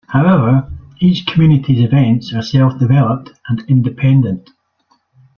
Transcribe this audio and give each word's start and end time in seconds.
However, 0.07 0.67
each 0.99 1.27
community's 1.27 1.79
events 1.85 2.33
are 2.33 2.41
self 2.41 2.79
developed 2.79 3.29
and 3.47 3.63
independent. 3.69 4.49